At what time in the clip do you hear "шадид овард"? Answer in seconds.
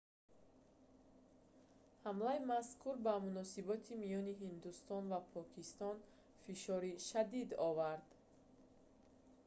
7.09-8.07